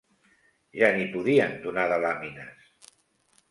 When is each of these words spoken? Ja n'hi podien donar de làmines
Ja 0.79 0.89
n'hi 0.95 1.05
podien 1.17 1.53
donar 1.67 1.85
de 1.93 2.01
làmines 2.07 2.75